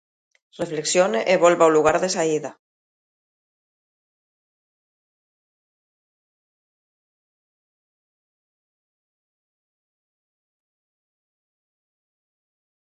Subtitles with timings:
[0.61, 2.51] Reflexione e volva ao lugar de saída.